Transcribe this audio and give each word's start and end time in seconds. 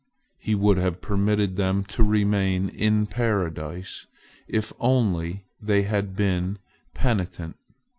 He 0.39 0.55
would 0.55 0.77
have 0.79 0.99
permitted 0.99 1.57
them 1.57 1.83
to 1.83 2.01
remain 2.01 2.69
in 2.69 3.05
Paradise, 3.05 4.07
if 4.47 4.73
only 4.79 5.45
they 5.61 5.83
had 5.83 6.15
been 6.15 6.57
penitent. 6.95 7.55